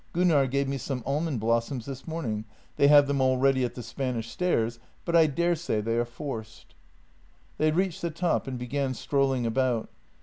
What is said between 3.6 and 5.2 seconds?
at the Spanish stairs, but